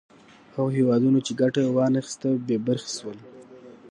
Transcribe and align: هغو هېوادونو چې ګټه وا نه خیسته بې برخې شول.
هغو 0.55 0.75
هېوادونو 0.77 1.19
چې 1.25 1.31
ګټه 1.41 1.61
وا 1.75 1.85
نه 1.93 1.99
خیسته 2.05 2.27
بې 2.47 2.57
برخې 2.67 2.89
شول. 2.97 3.17